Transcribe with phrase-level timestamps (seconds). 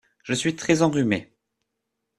[0.23, 1.31] Je suis très enrhumée.